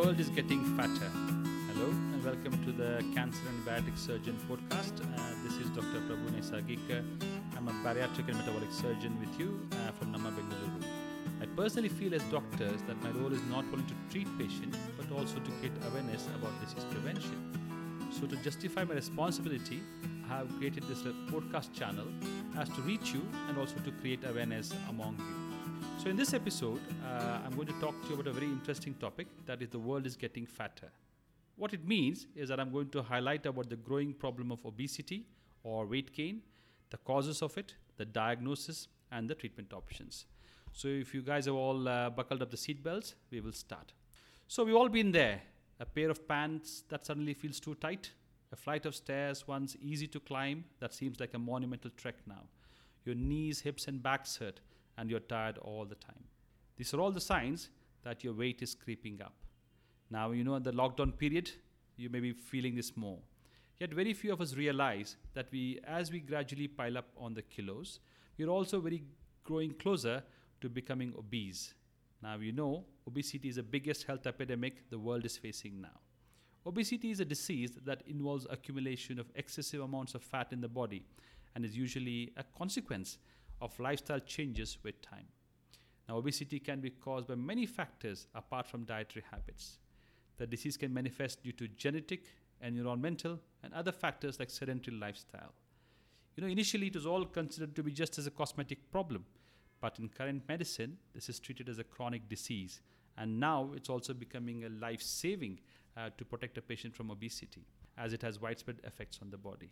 [0.00, 1.10] world is getting fatter.
[1.68, 5.02] Hello and welcome to the Cancer and Bariatric Surgeon podcast.
[5.02, 6.00] Uh, this is Dr.
[6.06, 7.04] Prabhu Nesargikar.
[7.54, 10.82] I'm a bariatric and metabolic surgeon with you uh, from Namma Bengaluru.
[11.42, 15.14] I personally feel as doctors that my role is not only to treat patients but
[15.14, 17.38] also to create awareness about disease prevention.
[18.10, 19.82] So to justify my responsibility,
[20.24, 22.06] I have created this podcast channel
[22.56, 25.49] as to reach you and also to create awareness among you.
[26.02, 28.94] So, in this episode, uh, I'm going to talk to you about a very interesting
[28.94, 30.90] topic that is the world is getting fatter.
[31.56, 35.26] What it means is that I'm going to highlight about the growing problem of obesity
[35.62, 36.40] or weight gain,
[36.88, 40.24] the causes of it, the diagnosis, and the treatment options.
[40.72, 43.92] So, if you guys have all uh, buckled up the seatbelts, we will start.
[44.48, 45.42] So, we've all been there.
[45.80, 48.10] A pair of pants that suddenly feels too tight,
[48.50, 52.44] a flight of stairs once easy to climb that seems like a monumental trek now.
[53.04, 54.60] Your knees, hips, and backs hurt
[55.00, 56.22] and you're tired all the time.
[56.76, 57.70] These are all the signs
[58.04, 59.32] that your weight is creeping up.
[60.10, 61.50] Now, you know, in the lockdown period,
[61.96, 63.18] you may be feeling this more.
[63.78, 67.40] Yet, very few of us realize that we, as we gradually pile up on the
[67.40, 68.00] kilos,
[68.36, 69.02] we're also very
[69.42, 70.22] growing closer
[70.60, 71.72] to becoming obese.
[72.22, 75.98] Now, you know, obesity is the biggest health epidemic the world is facing now.
[76.66, 81.06] Obesity is a disease that involves accumulation of excessive amounts of fat in the body
[81.54, 83.16] and is usually a consequence
[83.60, 85.26] of lifestyle changes with time.
[86.08, 89.78] Now, obesity can be caused by many factors apart from dietary habits.
[90.38, 92.24] The disease can manifest due to genetic,
[92.60, 95.52] and environmental, and other factors like sedentary lifestyle.
[96.36, 99.24] You know, initially it was all considered to be just as a cosmetic problem,
[99.80, 102.80] but in current medicine, this is treated as a chronic disease,
[103.16, 105.58] and now it's also becoming a life saving
[105.96, 107.64] uh, to protect a patient from obesity,
[107.98, 109.70] as it has widespread effects on the body.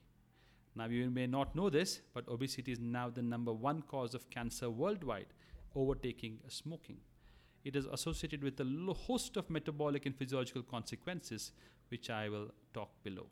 [0.79, 4.31] Now, you may not know this, but obesity is now the number one cause of
[4.31, 5.27] cancer worldwide,
[5.75, 6.99] overtaking smoking.
[7.65, 11.51] It is associated with a host of metabolic and physiological consequences,
[11.89, 13.27] which I will talk below.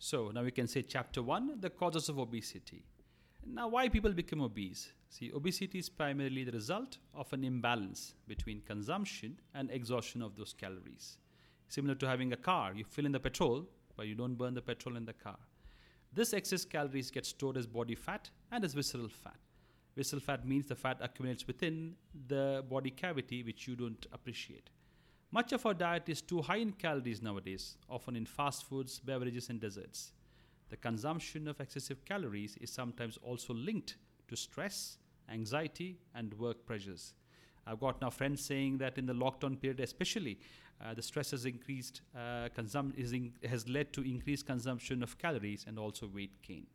[0.00, 2.82] So, now we can say chapter one the causes of obesity.
[3.46, 4.90] Now, why people become obese?
[5.10, 10.52] See, obesity is primarily the result of an imbalance between consumption and exhaustion of those
[10.52, 11.18] calories.
[11.68, 14.62] Similar to having a car, you fill in the petrol, but you don't burn the
[14.62, 15.38] petrol in the car.
[16.12, 19.36] This excess calories get stored as body fat and as visceral fat.
[19.96, 21.94] Visceral fat means the fat accumulates within
[22.28, 24.70] the body cavity, which you don't appreciate.
[25.32, 29.48] Much of our diet is too high in calories nowadays, often in fast foods, beverages,
[29.48, 30.12] and desserts.
[30.68, 33.96] The consumption of excessive calories is sometimes also linked
[34.28, 34.98] to stress,
[35.30, 37.14] anxiety, and work pressures.
[37.66, 40.38] I've got now friends saying that in the lockdown period, especially,
[40.84, 45.64] uh, the stress has increased, uh, consum- in- has led to increased consumption of calories
[45.66, 46.66] and also weight gain.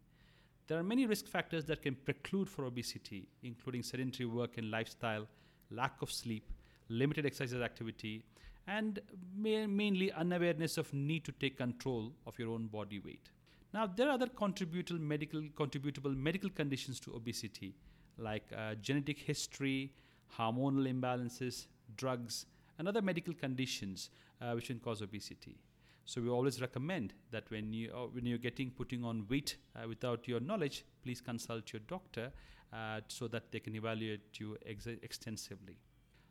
[0.68, 5.28] There are many risk factors that can preclude for obesity, including sedentary work and lifestyle,
[5.70, 6.50] lack of sleep,
[6.90, 8.24] limited exercise activity,
[8.68, 9.00] and
[9.36, 13.30] ma- mainly unawareness of need to take control of your own body weight.
[13.74, 17.76] Now, there are other contributable medical, contributable medical conditions to obesity,
[18.18, 19.94] like uh, genetic history,
[20.38, 22.46] hormonal imbalances, drugs,
[22.78, 24.10] and other medical conditions
[24.42, 25.58] uh, which can cause obesity.
[26.06, 29.88] So we always recommend that when you uh, when you're getting putting on weight uh,
[29.88, 32.32] without your knowledge, please consult your doctor
[32.74, 35.78] uh, so that they can evaluate you ex- extensively.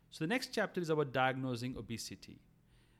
[0.09, 2.41] So the next chapter is about diagnosing obesity.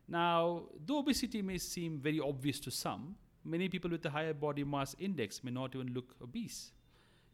[0.08, 4.64] Now, though obesity may seem very obvious to some, many people with a higher body
[4.64, 6.72] mass index may not even look obese.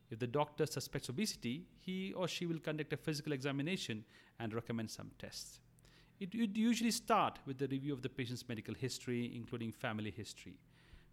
[0.10, 4.04] If the doctor suspects obesity, he or she will conduct a physical examination
[4.40, 5.60] and recommend some tests.
[6.20, 10.56] It would usually start with the review of the patient's medical history, including family history.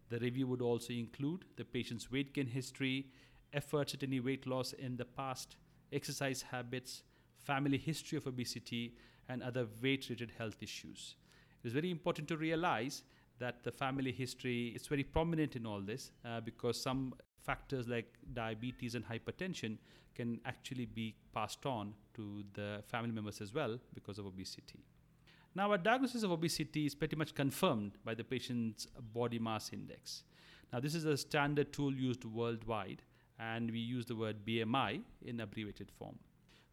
[0.09, 3.05] The review would also include the patient's weight gain history,
[3.53, 5.57] efforts at any weight loss in the past,
[5.93, 7.03] exercise habits,
[7.37, 8.95] family history of obesity,
[9.29, 11.15] and other weight related health issues.
[11.63, 13.03] It is very important to realize
[13.37, 17.13] that the family history is very prominent in all this uh, because some
[17.43, 19.77] factors like diabetes and hypertension
[20.15, 24.79] can actually be passed on to the family members as well because of obesity.
[25.55, 30.23] Now, a diagnosis of obesity is pretty much confirmed by the patient's body mass index.
[30.73, 33.03] Now, this is a standard tool used worldwide,
[33.39, 36.19] and we use the word BMI in abbreviated form.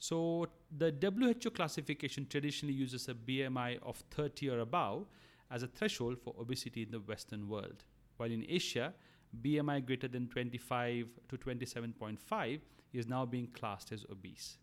[0.00, 5.06] So, the WHO classification traditionally uses a BMI of 30 or above
[5.48, 7.84] as a threshold for obesity in the Western world,
[8.16, 8.92] while in Asia,
[9.40, 12.60] BMI greater than 25 to 27.5
[12.92, 14.58] is now being classed as obese.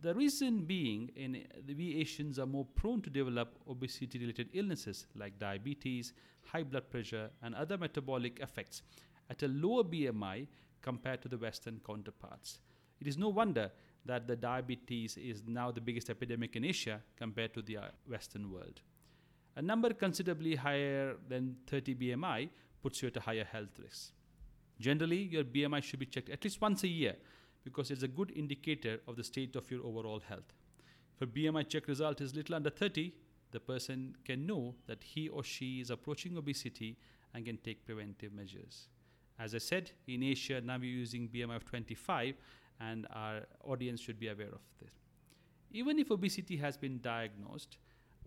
[0.00, 5.38] The reason being, in we Asians are more prone to develop obesity related illnesses like
[5.38, 6.12] diabetes,
[6.44, 8.82] high blood pressure, and other metabolic effects
[9.30, 10.46] at a lower BMI
[10.82, 12.58] compared to the Western counterparts.
[13.00, 13.70] It is no wonder
[14.04, 18.52] that the diabetes is now the biggest epidemic in Asia compared to the uh, Western
[18.52, 18.80] world.
[19.56, 22.50] A number considerably higher than 30 BMI
[22.82, 24.12] puts you at a higher health risk.
[24.78, 27.16] Generally, your BMI should be checked at least once a year
[27.66, 30.54] because it's a good indicator of the state of your overall health.
[31.16, 33.12] If a BMI check result is little under 30,
[33.50, 36.96] the person can know that he or she is approaching obesity
[37.34, 38.86] and can take preventive measures.
[39.36, 42.36] As I said, in Asia, now we're using BMI of 25,
[42.80, 44.92] and our audience should be aware of this.
[45.72, 47.78] Even if obesity has been diagnosed,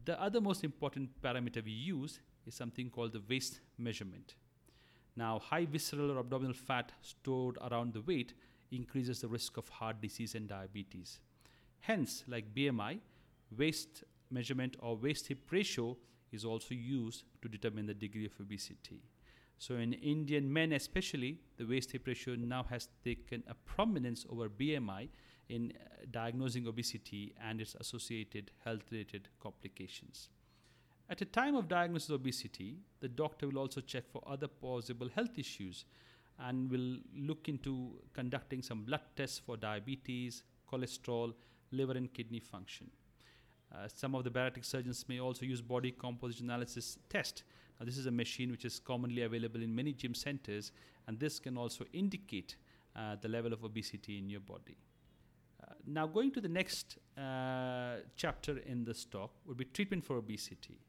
[0.03, 4.35] the other most important parameter we use is something called the waist measurement.
[5.15, 8.33] Now, high visceral or abdominal fat stored around the weight
[8.71, 11.19] increases the risk of heart disease and diabetes.
[11.79, 12.99] Hence, like BMI,
[13.57, 15.97] waist measurement or waist hip ratio
[16.31, 19.01] is also used to determine the degree of obesity.
[19.57, 24.47] So, in Indian men, especially, the waist hip ratio now has taken a prominence over
[24.47, 25.09] BMI
[25.49, 30.29] in uh, diagnosing obesity and its associated health related complications.
[31.09, 35.09] At a time of diagnosis of obesity, the doctor will also check for other possible
[35.09, 35.85] health issues
[36.39, 41.33] and will look into conducting some blood tests for diabetes, cholesterol,
[41.71, 42.89] liver, and kidney function.
[43.73, 47.43] Uh, some of the bariatric surgeons may also use body composition analysis test.
[47.79, 50.71] Now, this is a machine which is commonly available in many gym centers,
[51.07, 52.55] and this can also indicate
[52.95, 54.77] uh, the level of obesity in your body.
[55.63, 60.17] Uh, now, going to the next uh, chapter in this talk would be treatment for
[60.17, 60.79] obesity.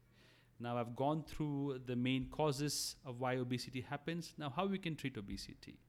[0.61, 4.33] Now, I've gone through the main causes of why obesity happens.
[4.37, 5.79] Now, how we can treat obesity.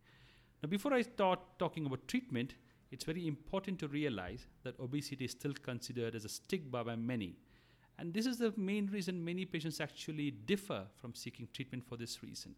[0.63, 2.55] Now, before I start talking about treatment,
[2.91, 7.37] it's very important to realize that obesity is still considered as a stigma by many.
[7.99, 12.23] And this is the main reason many patients actually differ from seeking treatment for this
[12.23, 12.55] reason.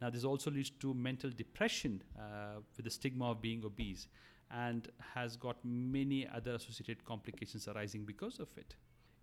[0.00, 4.06] Now, this also leads to mental depression uh, with the stigma of being obese
[4.50, 8.74] and has got many other associated complications arising because of it.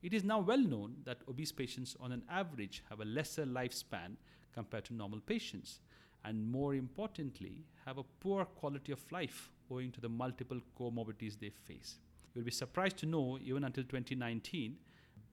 [0.01, 4.15] It is now well known that obese patients, on an average, have a lesser lifespan
[4.53, 5.79] compared to normal patients,
[6.23, 11.49] and more importantly, have a poor quality of life owing to the multiple comorbidities they
[11.49, 11.97] face.
[12.33, 14.77] You'll be surprised to know, even until 2019,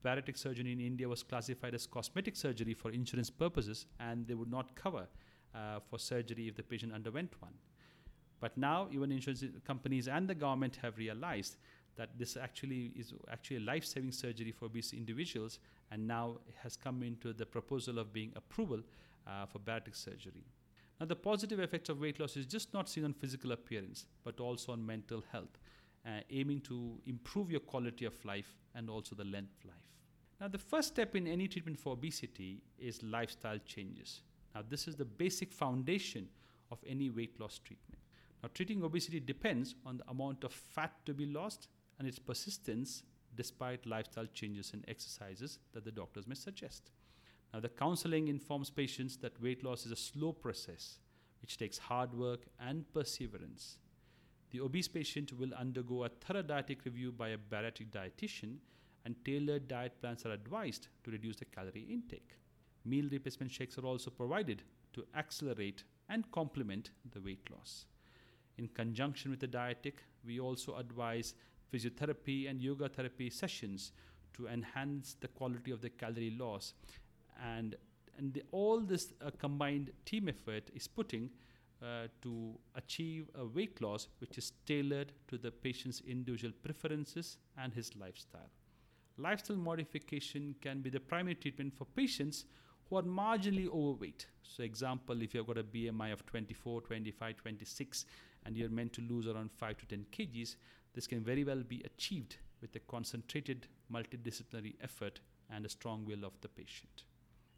[0.03, 4.51] bariatric surgery in India was classified as cosmetic surgery for insurance purposes, and they would
[4.51, 5.07] not cover
[5.53, 7.53] uh, for surgery if the patient underwent one.
[8.39, 11.57] But now, even insurance companies and the government have realized
[11.95, 15.59] that this actually is actually a life-saving surgery for obese individuals,
[15.91, 18.81] and now has come into the proposal of being approval
[19.27, 20.45] uh, for bariatric surgery.
[20.99, 24.39] Now, the positive effects of weight loss is just not seen on physical appearance, but
[24.39, 25.57] also on mental health,
[26.05, 29.77] uh, aiming to improve your quality of life and also the length of life.
[30.39, 34.21] Now, the first step in any treatment for obesity is lifestyle changes.
[34.53, 36.27] Now, this is the basic foundation
[36.71, 38.01] of any weight loss treatment.
[38.41, 41.67] Now, treating obesity depends on the amount of fat to be lost
[41.99, 43.03] and its persistence
[43.35, 46.91] despite lifestyle changes and exercises that the doctors may suggest.
[47.53, 50.99] Now, the counseling informs patients that weight loss is a slow process
[51.41, 53.77] which takes hard work and perseverance.
[54.51, 58.57] The obese patient will undergo a thorough dietetic review by a bariatric dietitian,
[59.05, 62.37] and tailored diet plans are advised to reduce the calorie intake.
[62.83, 64.63] Meal replacement shakes are also provided
[64.93, 67.85] to accelerate and complement the weight loss.
[68.57, 71.35] In conjunction with the dietetic, we also advise
[71.73, 73.91] physiotherapy and yoga therapy sessions
[74.33, 76.73] to enhance the quality of the calorie loss
[77.43, 77.75] and
[78.17, 81.29] and the, all this uh, combined team effort is putting
[81.81, 87.73] uh, to achieve a weight loss which is tailored to the patient's individual preferences and
[87.73, 88.49] his lifestyle.
[89.17, 92.45] Lifestyle modification can be the primary treatment for patients
[92.89, 94.27] who are marginally overweight.
[94.43, 98.05] So, example, if you've got a BMI of 24, 25, 26,
[98.45, 100.55] and you're meant to lose around 5 to 10 kgs,
[100.95, 105.19] this can very well be achieved with a concentrated multidisciplinary effort
[105.51, 107.03] and a strong will of the patient.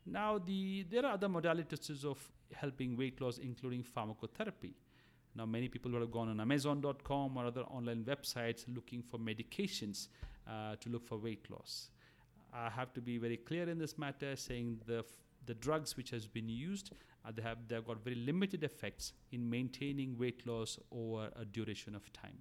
[0.06, 2.20] Now, the, there are other modalities of
[2.53, 4.74] helping weight loss, including pharmacotherapy.
[5.36, 10.08] Now, many people would have gone on Amazon.com or other online websites looking for medications
[10.50, 11.89] uh, to look for weight loss.
[12.53, 15.06] I have to be very clear in this matter, saying the
[15.46, 16.91] the drugs which has been used
[17.27, 21.96] uh, they have they've got very limited effects in maintaining weight loss over a duration
[21.96, 22.38] of time.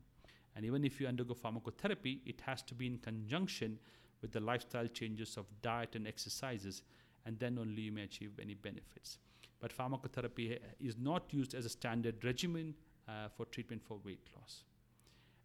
[0.56, 3.78] And even if you undergo pharmacotherapy, it has to be in conjunction
[4.22, 6.82] with the lifestyle changes of diet and exercises
[7.26, 9.18] and then only you may achieve any benefits.
[9.60, 12.74] But pharmacotherapy is not used as a standard regimen
[13.08, 14.64] uh, for treatment for weight loss.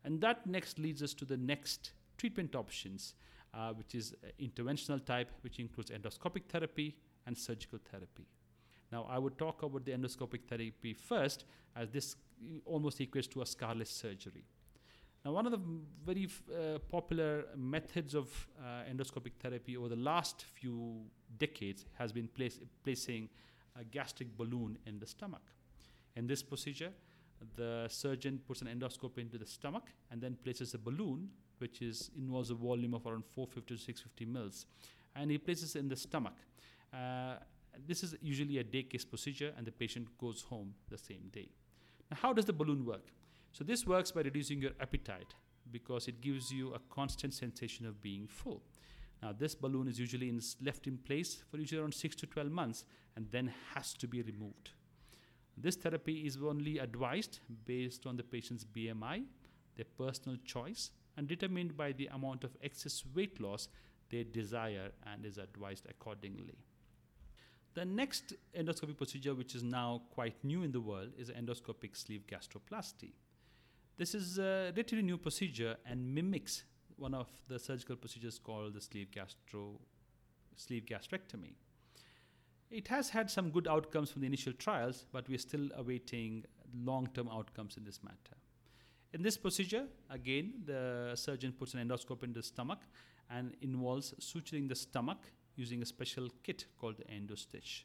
[0.04, 3.16] And that next leads us to the next treatment options,
[3.54, 8.28] uh, which is uh, interventional type, which includes endoscopic therapy and surgical therapy.
[8.92, 12.16] Now, I would talk about the endoscopic therapy first, as this
[12.66, 14.44] almost equates to a scarless surgery.
[15.24, 15.60] Now, one of the
[16.04, 18.28] very uh, popular methods of
[18.60, 21.04] uh, endoscopic therapy over the last few
[21.38, 23.30] decades has been place, placing
[23.80, 25.44] a gastric balloon in the stomach.
[26.16, 26.92] In this procedure,
[27.56, 32.10] the surgeon puts an endoscope into the stomach and then places a balloon, which is
[32.18, 34.66] involves a volume of around 450 to 650 mils,
[35.16, 36.34] and he places it in the stomach.
[36.92, 37.36] Uh,
[37.88, 41.50] this is usually a day case procedure, and the patient goes home the same day.
[42.10, 43.06] Now, how does the balloon work?
[43.54, 45.36] So, this works by reducing your appetite
[45.72, 48.62] because it gives you a constant sensation of being full.
[49.22, 52.50] Now, this balloon is usually in, left in place for usually around 6 to 12
[52.50, 54.72] months and then has to be removed.
[55.58, 59.24] This therapy is only advised based on the patient's BMI,
[59.76, 63.68] their personal choice, and determined by the amount of excess weight loss
[64.10, 66.58] they desire and is advised accordingly.
[67.74, 72.24] The next endoscopic procedure, which is now quite new in the world, is endoscopic sleeve
[72.28, 73.14] gastroplasty.
[73.98, 76.64] This is uh, a relatively new procedure and mimics
[76.98, 79.80] one of the surgical procedures called the sleeve gastro
[80.56, 81.56] sleeve gastrectomy.
[82.70, 87.28] It has had some good outcomes from the initial trials, but we're still awaiting long-term
[87.28, 88.38] outcomes in this matter.
[89.14, 92.80] In this procedure, again, the surgeon puts an endoscope in the stomach
[93.30, 95.20] and involves suturing the stomach
[95.56, 97.84] using a special kit called the endostitch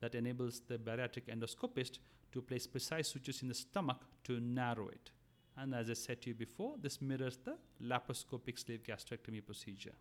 [0.00, 1.98] that enables the bariatric endoscopist
[2.32, 5.10] to place precise sutures in the stomach to narrow it.
[5.60, 9.92] And as I said to you before, this mirrors the laparoscopic sleeve gastrectomy procedure.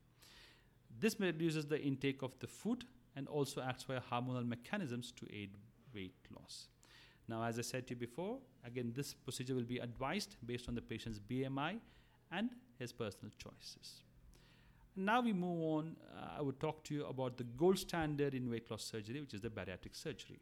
[1.00, 2.86] This reduces the intake of the food
[3.16, 5.52] and also acts via hormonal mechanisms to aid
[5.94, 6.70] weight loss.
[7.28, 10.76] Now, as I said to you before, again, this procedure will be advised based on
[10.76, 11.80] the patient's BMI
[12.32, 14.04] and his personal choices.
[14.96, 15.96] Now we move on.
[16.18, 19.34] Uh, I would talk to you about the gold standard in weight loss surgery, which
[19.34, 20.40] is the bariatric surgery.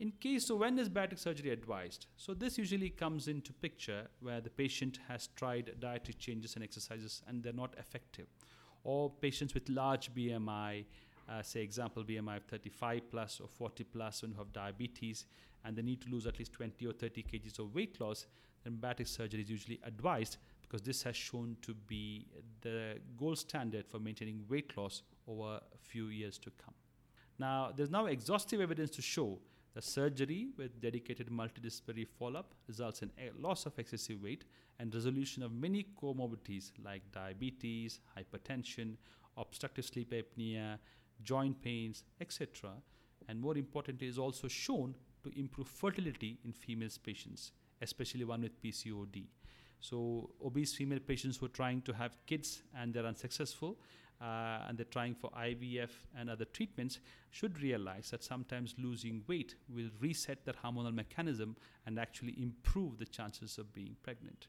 [0.00, 2.06] In case, so when is bariatric surgery advised?
[2.16, 7.22] So this usually comes into picture where the patient has tried dietary changes and exercises
[7.28, 8.26] and they're not effective.
[8.82, 10.86] Or patients with large BMI,
[11.28, 15.26] uh, say example BMI of 35 plus or 40 plus and who have diabetes
[15.66, 18.26] and they need to lose at least 20 or 30 kgs of weight loss,
[18.64, 22.26] then bariatric surgery is usually advised because this has shown to be
[22.62, 26.72] the gold standard for maintaining weight loss over a few years to come.
[27.38, 29.40] Now, there's now exhaustive evidence to show
[29.74, 34.44] that surgery with dedicated multidisciplinary follow-up results in loss of excessive weight
[34.78, 38.96] and resolution of many comorbidities like diabetes, hypertension,
[39.36, 40.78] obstructive sleep apnea,
[41.22, 42.70] joint pains, etc.
[43.28, 48.60] And more importantly, is also shown to improve fertility in female patients, especially one with
[48.62, 49.26] PCOD.
[49.80, 53.78] So obese female patients who are trying to have kids and they're unsuccessful,
[54.20, 57.00] uh, and they're trying for IVF and other treatments
[57.30, 63.06] should realize that sometimes losing weight will reset that hormonal mechanism and actually improve the
[63.06, 64.48] chances of being pregnant.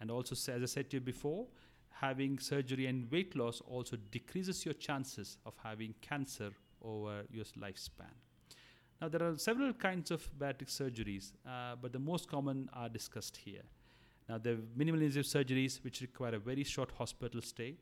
[0.00, 1.46] And also, as I said to you before,
[1.90, 6.50] having surgery and weight loss also decreases your chances of having cancer
[6.82, 8.12] over your lifespan.
[9.00, 13.36] Now, there are several kinds of bariatric surgeries, uh, but the most common are discussed
[13.36, 13.62] here.
[14.28, 17.76] Now, the minimally invasive surgeries, which require a very short hospital stay,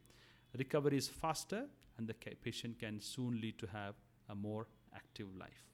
[0.58, 1.66] recovery is faster,
[1.98, 3.94] and the patient can soon lead to have
[4.28, 5.64] a more active life.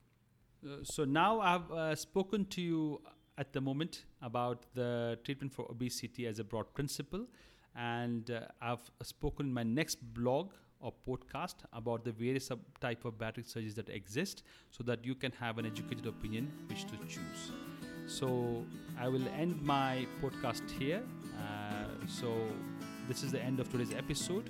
[0.64, 3.00] Uh, so now I've uh, spoken to you
[3.38, 7.26] at the moment about the treatment for obesity as a broad principle,
[7.74, 13.14] and uh, I've spoken in my next blog or podcast about the various type of
[13.14, 17.52] bariatric surgeries that exist, so that you can have an educated opinion which to choose.
[18.06, 18.64] So
[18.98, 21.02] I will end my podcast here.
[21.38, 22.34] Uh, so
[23.08, 24.48] this is the end of today's episode.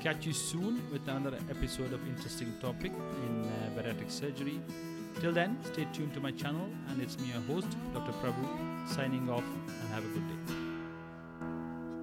[0.00, 2.92] Catch you soon with another episode of interesting topic
[3.26, 4.60] in uh, bariatric surgery.
[5.20, 8.12] Till then, stay tuned to my channel, and it's me, your host, Dr.
[8.12, 10.57] Prabhu, signing off, and have a good day.